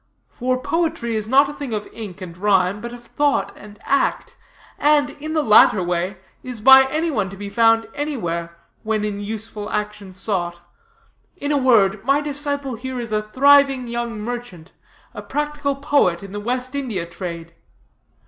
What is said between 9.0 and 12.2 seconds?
in useful action sought. In a word, my